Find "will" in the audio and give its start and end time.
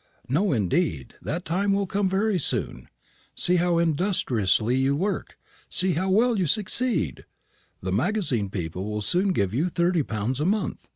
1.74-1.86, 8.90-9.02